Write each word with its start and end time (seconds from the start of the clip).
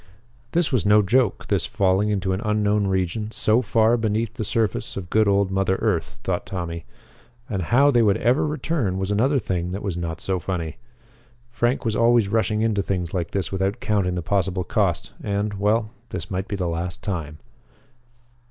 This 0.53 0.71
was 0.71 0.83
no 0.83 1.03
joke, 1.03 1.45
this 1.45 1.67
falling 1.67 2.09
into 2.09 2.33
an 2.33 2.41
unknown 2.43 2.87
region 2.87 3.29
so 3.29 3.61
far 3.61 3.97
beneath 3.97 4.33
the 4.33 4.43
surface 4.43 4.97
of 4.97 5.11
good 5.11 5.27
old 5.27 5.51
mother 5.51 5.75
earth, 5.75 6.17
thought 6.23 6.47
Tommy. 6.47 6.85
And 7.47 7.61
how 7.61 7.91
they 7.91 8.01
would 8.01 8.17
ever 8.17 8.47
return 8.47 8.97
was 8.97 9.11
another 9.11 9.37
thing 9.37 9.69
that 9.73 9.83
was 9.83 9.95
not 9.95 10.19
so 10.19 10.39
funny. 10.39 10.77
Frank 11.49 11.85
was 11.85 11.95
always 11.95 12.29
rushing 12.29 12.63
into 12.63 12.81
things 12.81 13.13
like 13.13 13.29
this 13.29 13.51
without 13.51 13.79
counting 13.79 14.15
the 14.15 14.23
possible 14.23 14.63
cost 14.63 15.13
and 15.21 15.53
well 15.59 15.91
this 16.09 16.31
might 16.31 16.47
be 16.47 16.55
the 16.55 16.67
last 16.67 17.03
time. 17.03 17.37